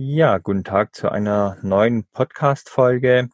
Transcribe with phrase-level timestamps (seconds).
[0.00, 3.30] Ja, guten Tag zu einer neuen Podcast-Folge.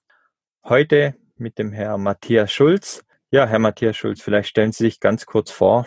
[0.64, 3.04] Heute mit dem Herrn Matthias Schulz.
[3.30, 5.86] Ja, Herr Matthias Schulz, vielleicht stellen Sie sich ganz kurz vor.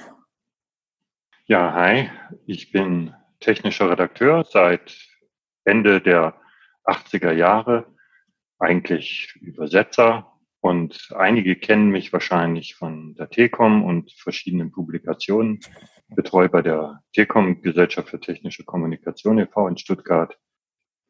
[1.47, 2.11] Ja, hi.
[2.45, 4.95] Ich bin technischer Redakteur seit
[5.63, 6.35] Ende der
[6.85, 7.87] 80er Jahre,
[8.59, 15.59] eigentlich Übersetzer und einige kennen mich wahrscheinlich von der Telekom und verschiedenen Publikationen.
[16.09, 19.69] Betreue bei der Telekom Gesellschaft für technische Kommunikation e.V.
[19.69, 20.37] in Stuttgart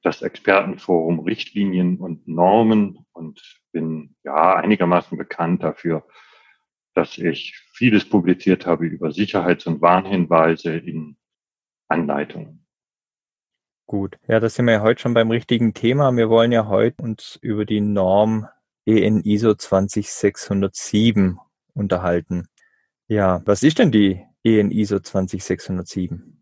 [0.08, 6.08] das Expertenforum Richtlinien und Normen und bin ja einigermaßen bekannt dafür,
[6.94, 11.18] dass ich vieles publiziert habe über Sicherheits- und Warnhinweise in
[11.90, 12.66] Anleitungen.
[13.86, 16.16] Gut, ja, da sind wir ja heute schon beim richtigen Thema.
[16.16, 18.48] Wir wollen ja heute uns über die Norm
[18.86, 21.38] EN ISO 20607
[21.74, 22.48] unterhalten.
[23.10, 26.37] Ja, was ist denn die EN ISO 20607?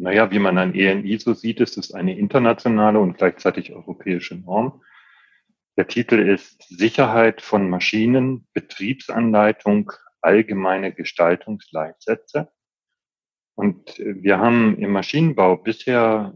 [0.00, 4.80] Naja, wie man an ENI so sieht, ist es eine internationale und gleichzeitig europäische Norm.
[5.76, 12.50] Der Titel ist Sicherheit von Maschinen, Betriebsanleitung, allgemeine Gestaltungsleitsätze.
[13.54, 16.34] Und wir haben im Maschinenbau bisher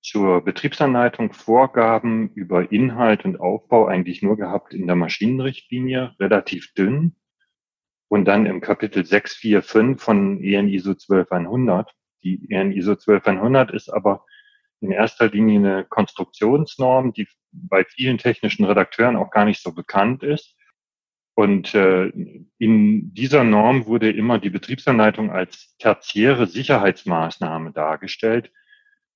[0.00, 7.16] zur Betriebsanleitung Vorgaben über Inhalt und Aufbau eigentlich nur gehabt in der Maschinenrichtlinie, relativ dünn.
[8.06, 11.92] Und dann im Kapitel 645 von EN ISO 12100
[12.22, 14.24] die EN ISO 12100 ist aber
[14.80, 20.22] in erster Linie eine Konstruktionsnorm, die bei vielen technischen Redakteuren auch gar nicht so bekannt
[20.22, 20.56] ist.
[21.34, 22.06] Und äh,
[22.58, 28.52] in dieser Norm wurde immer die Betriebsanleitung als tertiäre Sicherheitsmaßnahme dargestellt.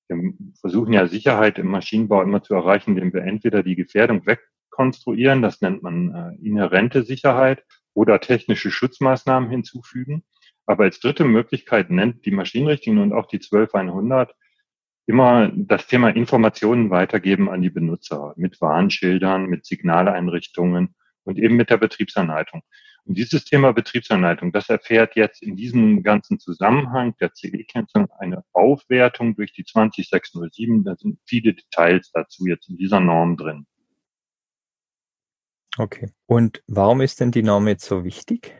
[0.07, 5.41] Wir versuchen ja Sicherheit im Maschinenbau immer zu erreichen, indem wir entweder die Gefährdung wegkonstruieren,
[5.41, 7.63] das nennt man äh, inhärente Sicherheit,
[7.95, 10.23] oder technische Schutzmaßnahmen hinzufügen.
[10.65, 14.33] Aber als dritte Möglichkeit nennt die Maschinenrichtlinie und auch die 12100
[15.07, 21.69] immer das Thema Informationen weitergeben an die Benutzer mit Warnschildern, mit Signaleinrichtungen und eben mit
[21.69, 22.63] der Betriebsanleitung.
[23.05, 29.35] Und dieses Thema Betriebsanleitung, das erfährt jetzt in diesem ganzen Zusammenhang der CE-Kennzeichnung eine Aufwertung
[29.35, 30.83] durch die 20607.
[30.83, 33.67] Da sind viele Details dazu jetzt in dieser Norm drin.
[35.77, 36.09] Okay.
[36.25, 38.55] Und warum ist denn die Norm jetzt so wichtig?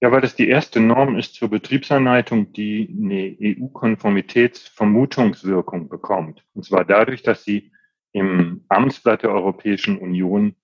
[0.00, 6.44] Ja, weil das die erste Norm ist zur Betriebsanleitung, die eine EU-Konformitätsvermutungswirkung bekommt.
[6.54, 7.72] Und zwar dadurch, dass sie
[8.12, 10.54] im Amtsblatt der Europäischen Union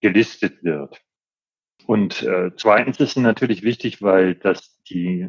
[0.00, 1.00] gelistet wird.
[1.86, 5.28] Und äh, zweitens ist es natürlich wichtig, weil das die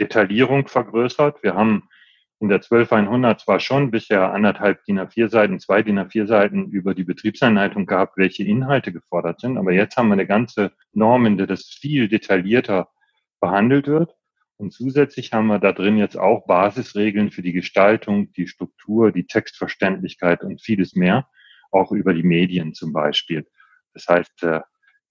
[0.00, 1.42] Detaillierung vergrößert.
[1.42, 1.90] Wir haben
[2.38, 6.94] in der 12100 zwar schon bisher anderthalb DIN A4 Seiten, zwei DIN A4 Seiten über
[6.94, 11.38] die Betriebseinleitung gehabt, welche Inhalte gefordert sind, aber jetzt haben wir eine ganze Norm, in
[11.38, 12.88] der das viel detaillierter
[13.40, 14.14] behandelt wird.
[14.58, 19.26] Und zusätzlich haben wir da drin jetzt auch Basisregeln für die Gestaltung, die Struktur, die
[19.26, 21.28] Textverständlichkeit und vieles mehr,
[21.70, 23.46] auch über die Medien zum Beispiel.
[23.92, 24.60] Das heißt, äh,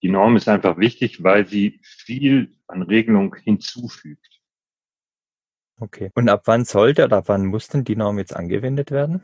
[0.02, 4.35] die Norm ist einfach wichtig, weil sie viel an Regelung hinzufügt.
[5.78, 6.10] Okay.
[6.14, 9.22] Und ab wann sollte oder ab wann muss denn die Norm jetzt angewendet werden?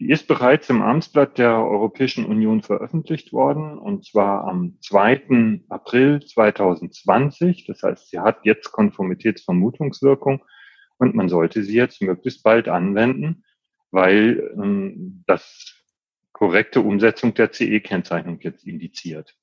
[0.00, 5.62] Die ist bereits im Amtsblatt der Europäischen Union veröffentlicht worden, und zwar am 2.
[5.68, 7.66] April 2020.
[7.66, 10.44] Das heißt, sie hat jetzt Konformitätsvermutungswirkung
[10.98, 13.44] und man sollte sie jetzt möglichst bald anwenden,
[13.90, 15.74] weil ähm, das
[16.32, 19.36] korrekte Umsetzung der CE-Kennzeichnung jetzt indiziert.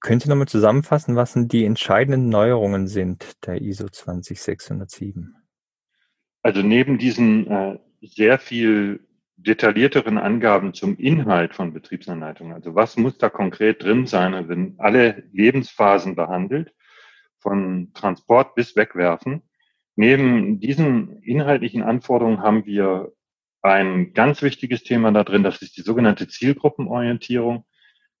[0.00, 5.34] Können Sie nochmal zusammenfassen, was denn die entscheidenden Neuerungen sind der ISO 20607?
[6.42, 9.00] Also neben diesen äh, sehr viel
[9.36, 15.24] detaillierteren Angaben zum Inhalt von Betriebsanleitungen, also was muss da konkret drin sein, wenn alle
[15.32, 16.72] Lebensphasen behandelt,
[17.38, 19.42] von Transport bis Wegwerfen.
[19.94, 23.12] Neben diesen inhaltlichen Anforderungen haben wir
[23.62, 27.65] ein ganz wichtiges Thema da drin, das ist die sogenannte Zielgruppenorientierung.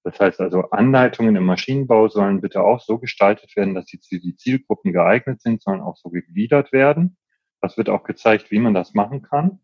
[0.06, 4.20] Das heißt also, Anleitungen im Maschinenbau sollen bitte auch so gestaltet werden, dass sie für
[4.20, 7.16] die Zielgruppen geeignet sind, sollen auch so gegliedert werden.
[7.60, 9.58] Das wird auch gezeigt, wie man das machen kann.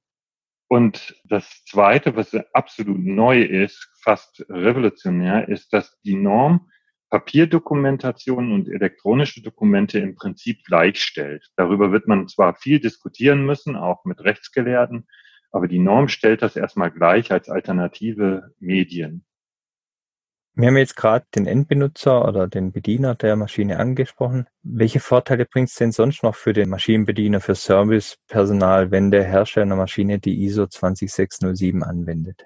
[0.67, 6.69] Und das Zweite, was absolut neu ist, fast revolutionär, ist, dass die Norm
[7.09, 11.53] Papierdokumentation und elektronische Dokumente im Prinzip gleichstellt.
[11.55, 15.07] Darüber wird man zwar viel diskutieren müssen, auch mit Rechtsgelehrten,
[15.53, 19.25] aber die Norm stellt das erstmal gleich als alternative Medien.
[20.55, 24.47] Wir haben jetzt gerade den Endbenutzer oder den Bediener der Maschine angesprochen.
[24.63, 29.65] Welche Vorteile bringt es denn sonst noch für den Maschinenbediener, für Servicepersonal, wenn der Hersteller
[29.65, 32.45] einer Maschine die ISO 20607 anwendet?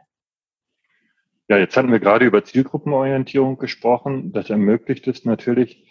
[1.49, 4.33] Ja, jetzt hatten wir gerade über Zielgruppenorientierung gesprochen.
[4.33, 5.85] Das ermöglicht es natürlich,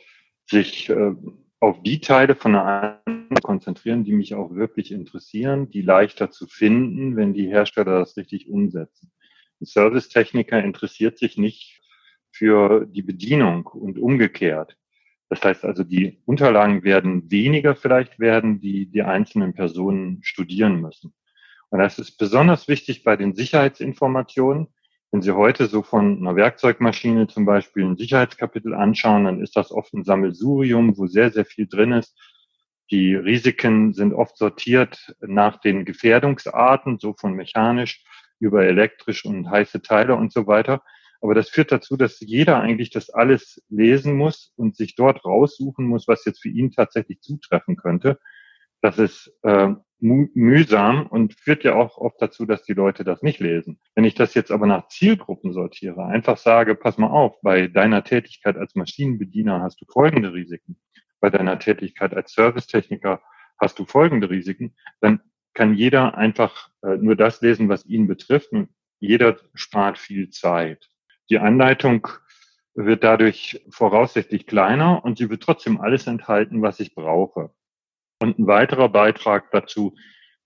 [0.45, 1.11] sich äh,
[1.59, 6.47] auf die Teile von der Anleitung konzentrieren, die mich auch wirklich interessieren, die leichter zu
[6.47, 9.11] finden, wenn die Hersteller das richtig umsetzen.
[9.59, 11.81] Ein Servicetechniker interessiert sich nicht
[12.35, 14.77] für die Bedienung und umgekehrt.
[15.29, 21.13] Das heißt also, die Unterlagen werden weniger vielleicht werden, die die einzelnen Personen studieren müssen.
[21.69, 24.67] Und das ist besonders wichtig bei den Sicherheitsinformationen.
[25.11, 29.71] Wenn Sie heute so von einer Werkzeugmaschine zum Beispiel ein Sicherheitskapitel anschauen, dann ist das
[29.71, 32.17] oft ein Sammelsurium, wo sehr, sehr viel drin ist.
[32.91, 38.03] Die Risiken sind oft sortiert nach den Gefährdungsarten, so von mechanisch
[38.39, 40.83] über elektrisch und heiße Teile und so weiter.
[41.21, 45.85] Aber das führt dazu, dass jeder eigentlich das alles lesen muss und sich dort raussuchen
[45.87, 48.19] muss, was jetzt für ihn tatsächlich zutreffen könnte.
[48.81, 53.39] Das ist äh, mühsam und führt ja auch oft dazu, dass die Leute das nicht
[53.39, 53.79] lesen.
[53.95, 58.03] Wenn ich das jetzt aber nach Zielgruppen sortiere, einfach sage, pass mal auf, bei deiner
[58.03, 60.77] Tätigkeit als Maschinenbediener hast du folgende Risiken,
[61.19, 63.21] bei deiner Tätigkeit als Servicetechniker
[63.59, 65.21] hast du folgende Risiken, dann
[65.53, 68.69] kann jeder einfach äh, nur das lesen, was ihn betrifft und
[68.99, 70.89] jeder spart viel Zeit.
[71.29, 72.07] Die Anleitung
[72.75, 77.51] wird dadurch voraussichtlich kleiner und sie wird trotzdem alles enthalten, was ich brauche.
[78.21, 79.95] Und ein weiterer Beitrag dazu,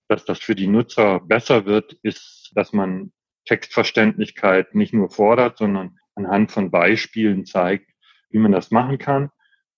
[0.08, 3.12] dass das für die Nutzer besser wird, ist, dass man
[3.46, 7.90] Textverständlichkeit nicht nur fordert, sondern anhand von Beispielen zeigt,
[8.30, 9.30] wie man das machen kann.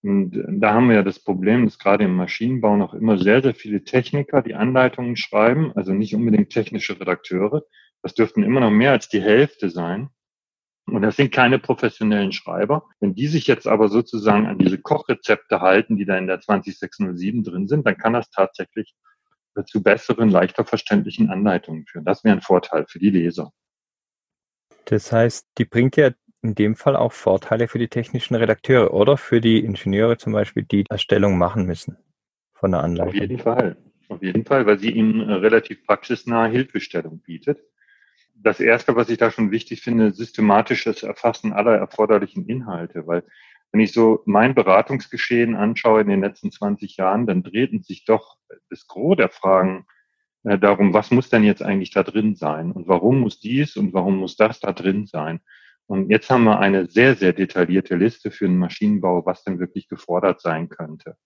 [0.03, 3.55] Und da haben wir ja das Problem, dass gerade im Maschinenbau noch immer sehr, sehr
[3.55, 7.63] viele Techniker die Anleitungen schreiben, also nicht unbedingt technische Redakteure.
[8.03, 10.11] Das dürften immer noch mehr als die Hälfte sein.
[10.93, 12.87] Und das sind keine professionellen Schreiber.
[13.01, 17.43] Wenn die sich jetzt aber sozusagen an diese Kochrezepte halten, die da in der 20607
[17.43, 18.95] drin sind, dann kann das tatsächlich
[19.67, 22.05] zu besseren, leichter verständlichen Anleitungen führen.
[22.05, 23.53] Das wäre ein Vorteil für die Leser.
[24.85, 26.11] Das heißt, die bringt ja
[26.43, 30.65] in dem Fall auch Vorteile für die technischen Redakteure oder für die Ingenieure zum Beispiel,
[30.65, 31.97] die Erstellung machen müssen
[32.53, 33.15] von der Anleitung.
[33.15, 33.77] Auf jeden Fall.
[34.09, 37.61] Auf jeden Fall, weil sie ihnen relativ praxisnahe Hilfestellung bietet
[38.43, 43.25] das Erste, was ich da schon wichtig finde, systematisches Erfassen aller erforderlichen Inhalte, weil
[43.73, 48.37] wenn ich so mein Beratungsgeschehen anschaue in den letzten 20 Jahren, dann drehten sich doch
[48.69, 49.87] das Gros der Fragen
[50.45, 53.95] äh, darum, was muss denn jetzt eigentlich da drin sein und warum muss dies und
[53.95, 55.41] warum muss das da drin sein.
[55.87, 59.89] Und jetzt haben wir eine sehr, sehr detaillierte Liste für den Maschinenbau, was denn wirklich
[59.89, 61.17] gefordert sein könnte.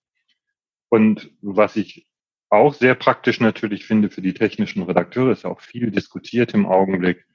[0.89, 2.07] Und was ich
[2.49, 7.25] auch sehr praktisch natürlich finde für die technischen Redakteure, ist auch viel diskutiert im Augenblick.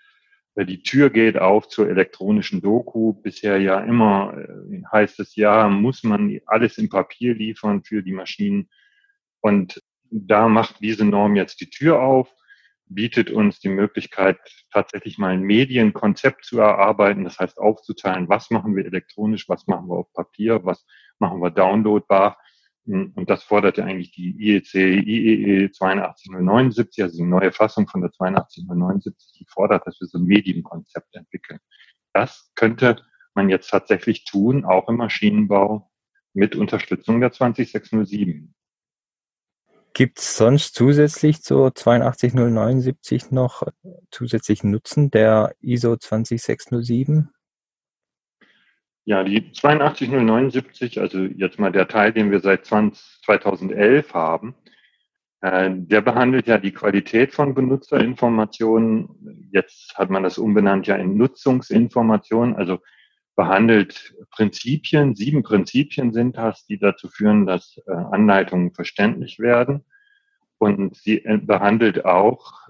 [0.57, 3.15] Die Tür geht auf zur elektronischen Doku.
[3.15, 8.13] Bisher ja immer äh, heißt es ja, muss man alles im Papier liefern für die
[8.13, 8.69] Maschinen.
[9.41, 12.29] Und da macht diese Norm jetzt die Tür auf,
[12.87, 14.39] bietet uns die Möglichkeit,
[14.71, 17.25] tatsächlich mal ein Medienkonzept zu erarbeiten.
[17.25, 20.85] Das heißt, aufzuteilen, was machen wir elektronisch, was machen wir auf Papier, was
[21.19, 22.37] machen wir downloadbar
[22.85, 28.11] und das fordert ja eigentlich die IEC, IEE 82079, also die neue Fassung von der
[28.11, 31.61] 82079, die fordert, dass wir so ein Medienkonzept entwickeln.
[32.13, 32.97] Das könnte
[33.35, 35.91] man jetzt tatsächlich tun, auch im Maschinenbau
[36.35, 38.55] mit Unterstützung der 20607.
[39.95, 43.63] Gibt es sonst zusätzlich zur 82079 noch
[44.11, 47.31] zusätzlichen Nutzen der ISO 20607?
[49.05, 54.55] Ja, die 82079, also jetzt mal der Teil, den wir seit 20, 2011 haben,
[55.41, 59.49] äh, der behandelt ja die Qualität von Benutzerinformationen.
[59.53, 62.79] Jetzt hat man das umbenannt ja in Nutzungsinformationen, also
[63.35, 69.85] behandelt Prinzipien, sieben Prinzipien sind das, die dazu führen, dass äh, Anleitungen verständlich werden.
[70.59, 72.69] Und sie äh, behandelt auch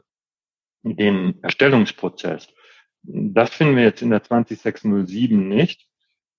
[0.82, 2.48] den Erstellungsprozess.
[3.02, 5.91] Das finden wir jetzt in der 20607 nicht.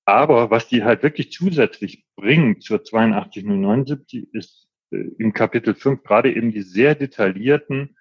[0.06, 6.34] Aber was die halt wirklich zusätzlich bringen zur 82079 ist äh, im Kapitel 5 gerade
[6.34, 7.96] eben die sehr detaillierten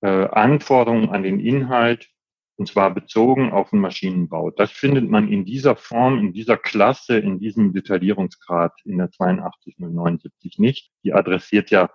[0.00, 2.10] äh, Anforderungen an den Inhalt,
[2.58, 4.50] und zwar bezogen auf den Maschinenbau.
[4.50, 10.58] Das findet man in dieser Form, in dieser Klasse, in diesem Detaillierungsgrad in der 82079
[10.58, 10.90] nicht.
[11.04, 11.90] Die adressiert ja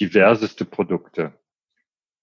[0.00, 1.34] diverseste Produkte.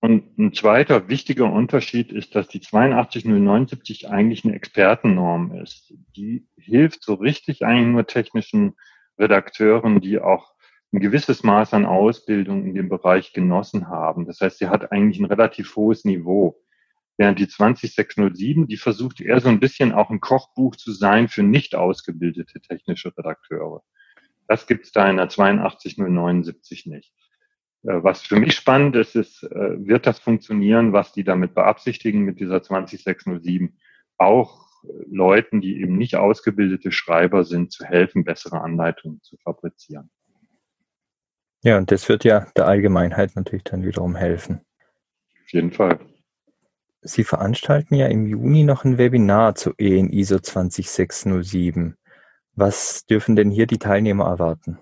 [0.02, 5.94] Und ein zweiter wichtiger Unterschied ist, dass die 82079 eigentlich eine Expertennorm ist.
[6.16, 8.76] Die hilft so richtig eigentlich nur technischen
[9.18, 10.54] Redakteuren, die auch
[10.94, 14.26] ein gewisses Maß an Ausbildung in dem Bereich genossen haben.
[14.26, 16.62] Das heißt, sie hat eigentlich ein relativ hohes Niveau.
[17.18, 21.44] Während die 20607, die versucht eher so ein bisschen auch ein Kochbuch zu sein für
[21.44, 23.84] nicht ausgebildete technische Redakteure.
[24.48, 27.14] Das gibt's da in der 82079 nicht.
[27.84, 32.22] Äh, was für mich spannend ist, ist, äh, wird das funktionieren, was die damit beabsichtigen
[32.22, 33.78] mit dieser 20607?
[34.18, 40.10] Auch äh, Leuten, die eben nicht ausgebildete Schreiber sind, zu helfen, bessere Anleitungen zu fabrizieren.
[41.62, 44.62] Ja, und das wird ja der Allgemeinheit natürlich dann wiederum helfen.
[45.44, 46.00] Auf jeden Fall.
[47.02, 51.96] Sie veranstalten ja im Juni noch ein Webinar zu EN ISO 20607.
[52.56, 54.80] Was dürfen denn hier die Teilnehmer erwarten?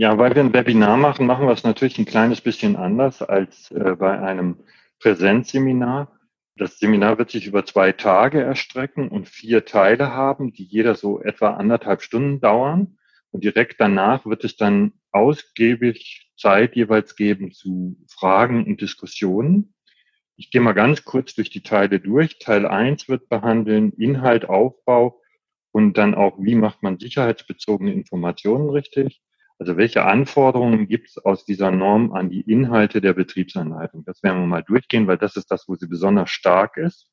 [0.00, 3.72] Ja, weil wir ein Webinar machen, machen wir es natürlich ein kleines bisschen anders als
[3.72, 4.58] äh, bei einem
[5.00, 6.16] Präsenzseminar.
[6.54, 11.20] Das Seminar wird sich über zwei Tage erstrecken und vier Teile haben, die jeder so
[11.20, 12.96] etwa anderthalb Stunden dauern.
[13.32, 19.74] Und direkt danach wird es dann ausgiebig Zeit jeweils geben zu Fragen und Diskussionen.
[20.36, 22.38] Ich gehe mal ganz kurz durch die Teile durch.
[22.38, 25.20] Teil 1 wird behandeln Inhalt, Aufbau
[25.72, 29.20] und dann auch, wie macht man sicherheitsbezogene Informationen richtig.
[29.58, 34.04] Also welche Anforderungen gibt es aus dieser Norm an die Inhalte der Betriebsanleitung?
[34.04, 37.10] Das werden wir mal durchgehen, weil das ist das, wo sie besonders stark ist.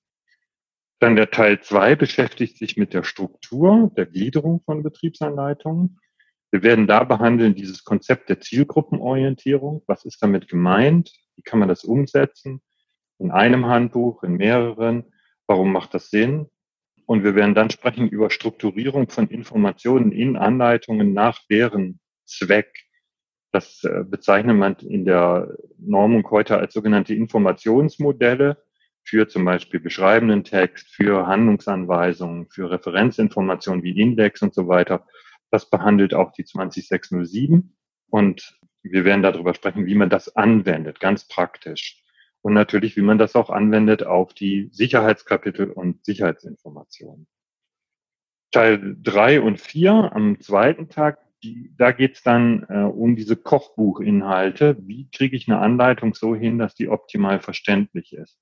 [1.00, 6.00] Dann der Teil 2 beschäftigt sich mit der Struktur, der Gliederung von Betriebsanleitungen.
[6.52, 9.84] Wir werden da behandeln dieses Konzept der Zielgruppenorientierung.
[9.88, 11.12] Was ist damit gemeint?
[11.36, 12.62] Wie kann man das umsetzen?
[13.18, 15.06] In einem Handbuch, in mehreren?
[15.48, 16.48] Warum macht das Sinn?
[17.08, 22.86] Und wir werden dann sprechen über Strukturierung von Informationen in Anleitungen nach deren Zweck.
[23.52, 28.58] Das äh, bezeichnet man in der Normung heute als sogenannte Informationsmodelle
[29.04, 35.06] für zum Beispiel beschreibenden Text, für Handlungsanweisungen, für Referenzinformationen wie Index und so weiter.
[35.52, 37.76] Das behandelt auch die 20607
[38.10, 42.04] und wir werden darüber sprechen, wie man das anwendet, ganz praktisch.
[42.42, 47.28] Und natürlich, wie man das auch anwendet auf die Sicherheitskapitel und Sicherheitsinformationen.
[48.52, 53.36] Teil drei und vier am zweiten Tag die, da geht es dann äh, um diese
[53.36, 54.78] Kochbuchinhalte.
[54.82, 58.40] Wie kriege ich eine Anleitung so hin, dass die optimal verständlich ist?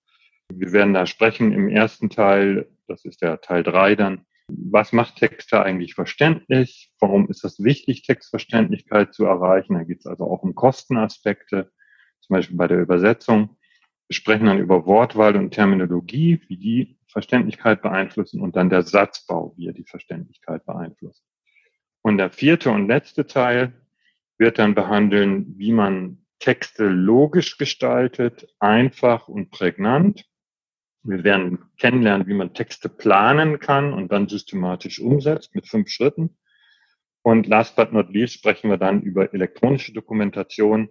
[0.51, 5.17] Wir werden da sprechen im ersten Teil, das ist der Teil drei dann, was macht
[5.17, 6.91] Texte eigentlich verständlich?
[7.00, 9.75] Warum ist es wichtig, Textverständlichkeit zu erreichen?
[9.75, 11.72] Da geht es also auch um Kostenaspekte,
[12.22, 13.57] zum Beispiel bei der Übersetzung.
[14.07, 19.53] Wir sprechen dann über Wortwahl und Terminologie, wie die Verständlichkeit beeinflussen und dann der Satzbau,
[19.57, 21.24] wie er die Verständlichkeit beeinflusst.
[22.03, 23.74] Und der vierte und letzte Teil
[24.38, 30.25] wird dann behandeln, wie man Texte logisch gestaltet, einfach und prägnant.
[31.03, 36.38] Wir werden kennenlernen, wie man Texte planen kann und dann systematisch umsetzt mit fünf Schritten.
[37.22, 40.89] Und last but not least sprechen wir dann über elektronische Dokumentation.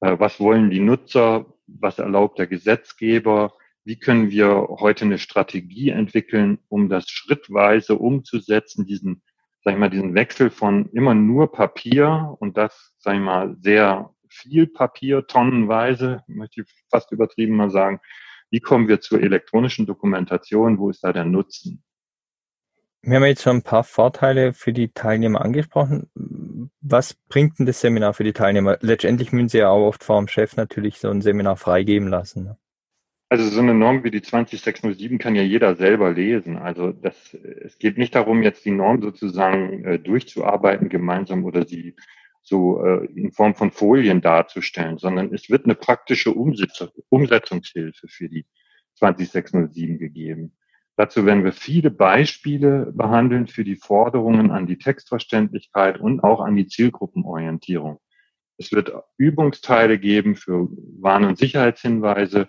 [0.00, 1.44] Äh, was wollen die Nutzer?
[1.66, 3.52] Was erlaubt der Gesetzgeber?
[3.84, 9.22] Wie können wir heute eine Strategie entwickeln, um das schrittweise umzusetzen, diesen
[9.68, 14.14] sag ich mal, diesen Wechsel von immer nur Papier und das, sag ich mal, sehr
[14.26, 18.00] viel Papier, tonnenweise, möchte ich fast übertrieben mal sagen,
[18.48, 21.84] wie kommen wir zur elektronischen Dokumentation, wo ist da der Nutzen?
[23.02, 26.08] Wir haben jetzt schon ein paar Vorteile für die Teilnehmer angesprochen.
[26.80, 28.78] Was bringt denn das Seminar für die Teilnehmer?
[28.80, 32.56] Letztendlich müssen sie ja auch oft vor dem Chef natürlich so ein Seminar freigeben lassen.
[33.30, 36.56] Also so eine Norm wie die 20607 kann ja jeder selber lesen.
[36.56, 41.94] Also das, es geht nicht darum, jetzt die Norm sozusagen äh, durchzuarbeiten gemeinsam oder sie
[42.42, 48.30] so äh, in Form von Folien darzustellen, sondern es wird eine praktische Umsetz Umsetzungshilfe für
[48.30, 48.46] die
[48.94, 50.56] 20607 gegeben.
[50.96, 56.56] Dazu werden wir viele Beispiele behandeln für die Forderungen an die Textverständlichkeit und auch an
[56.56, 58.00] die Zielgruppenorientierung.
[58.56, 60.68] Es wird Übungsteile geben für
[60.98, 62.48] Warn- und Sicherheitshinweise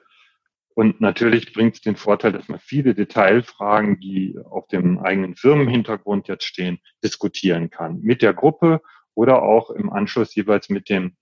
[0.80, 6.30] und natürlich bringt es den Vorteil, dass man viele Detailfragen, die auf dem eigenen Firmenhintergrund
[6.30, 8.00] jetzt stehen, diskutieren kann.
[8.00, 8.80] Mit der Gruppe
[9.14, 11.18] oder auch im Anschluss jeweils mit dem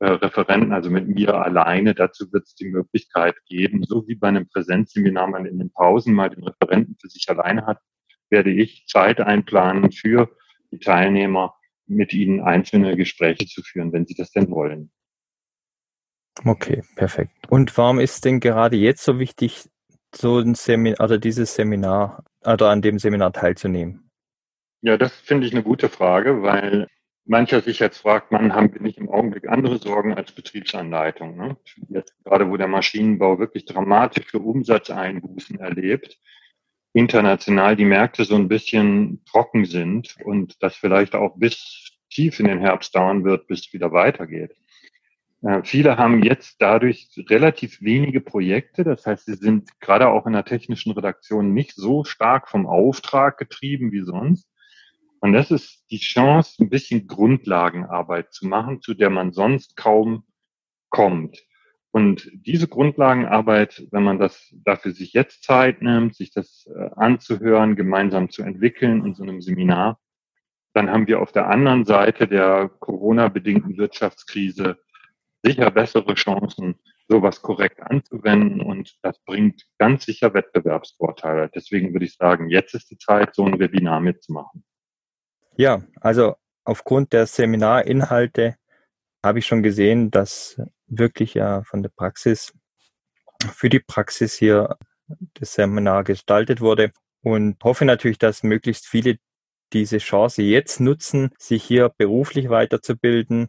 [0.00, 1.94] äh, Referenten, also mit mir alleine.
[1.94, 6.12] Dazu wird es die Möglichkeit geben, so wie bei einem Präsenzseminar man in den Pausen
[6.12, 7.78] mal den Referenten für sich alleine hat,
[8.28, 10.28] werde ich Zeit einplanen für
[10.72, 11.54] die Teilnehmer,
[11.86, 14.90] mit ihnen einzelne Gespräche zu führen, wenn sie das denn wollen.
[16.44, 17.32] Okay, perfekt.
[17.48, 19.68] Und warum ist denn gerade jetzt so wichtig,
[20.14, 24.10] so ein Seminar oder dieses Seminar oder an dem Seminar teilzunehmen?
[24.82, 26.86] Ja, das finde ich eine gute Frage, weil
[27.24, 31.36] mancher sich jetzt fragt, man haben wir nicht im Augenblick andere Sorgen als Betriebsanleitung.
[31.36, 31.56] Ne?
[31.88, 36.18] Jetzt gerade, wo der Maschinenbau wirklich dramatische Umsatzeinbußen erlebt,
[36.92, 42.46] international die Märkte so ein bisschen trocken sind und das vielleicht auch bis tief in
[42.46, 44.54] den Herbst dauern wird, bis es wieder weitergeht.
[45.42, 48.84] Äh, viele haben jetzt dadurch relativ wenige Projekte.
[48.84, 53.38] Das heißt, sie sind gerade auch in der technischen Redaktion nicht so stark vom Auftrag
[53.38, 54.48] getrieben wie sonst.
[55.20, 60.24] Und das ist die Chance, ein bisschen Grundlagenarbeit zu machen, zu der man sonst kaum
[60.90, 61.38] kommt.
[61.90, 67.74] Und diese Grundlagenarbeit, wenn man das dafür sich jetzt Zeit nimmt, sich das äh, anzuhören,
[67.74, 69.98] gemeinsam zu entwickeln in so einem Seminar,
[70.74, 74.76] dann haben wir auf der anderen Seite der Corona-bedingten Wirtschaftskrise
[75.46, 81.50] sicher bessere Chancen, sowas korrekt anzuwenden und das bringt ganz sicher Wettbewerbsvorteile.
[81.54, 84.64] Deswegen würde ich sagen, jetzt ist die Zeit, so ein Webinar mitzumachen.
[85.56, 86.34] Ja, also
[86.64, 88.56] aufgrund der Seminarinhalte
[89.24, 92.52] habe ich schon gesehen, dass wirklich ja von der Praxis
[93.52, 94.76] für die Praxis hier
[95.34, 99.18] das Seminar gestaltet wurde und hoffe natürlich, dass möglichst viele
[99.72, 103.48] diese Chance jetzt nutzen, sich hier beruflich weiterzubilden,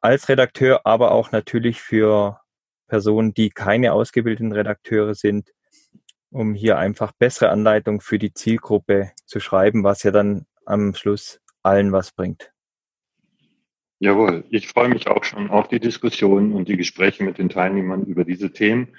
[0.00, 2.40] als Redakteur, aber auch natürlich für
[2.88, 5.52] Personen, die keine ausgebildeten Redakteure sind,
[6.30, 11.40] um hier einfach bessere Anleitungen für die Zielgruppe zu schreiben, was ja dann am Schluss
[11.62, 12.52] allen was bringt.
[14.00, 18.04] Jawohl, ich freue mich auch schon auf die Diskussion und die Gespräche mit den Teilnehmern
[18.04, 18.96] über diese Themen,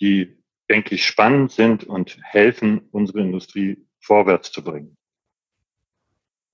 [0.00, 0.38] die,
[0.70, 4.96] denke ich, spannend sind und helfen, unsere Industrie vorwärts zu bringen.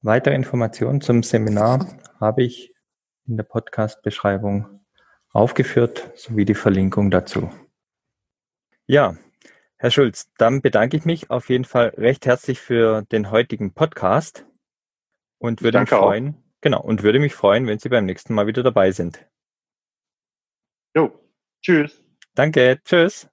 [0.00, 1.86] Weitere Informationen zum Seminar
[2.18, 2.72] habe ich
[3.26, 4.84] in der Podcast-Beschreibung
[5.30, 7.50] aufgeführt, sowie die Verlinkung dazu.
[8.86, 9.16] Ja,
[9.76, 14.46] Herr Schulz, dann bedanke ich mich auf jeden Fall recht herzlich für den heutigen Podcast
[15.38, 16.60] und würde mich freuen, auch.
[16.60, 19.26] genau, und würde mich freuen, wenn Sie beim nächsten Mal wieder dabei sind.
[20.94, 21.10] Jo,
[21.62, 22.00] tschüss.
[22.34, 23.31] Danke, tschüss.